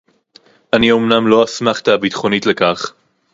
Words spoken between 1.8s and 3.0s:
הביטחונית לכך